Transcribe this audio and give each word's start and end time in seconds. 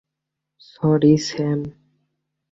Sorry, 0.61 1.13
Sam. 1.27 1.61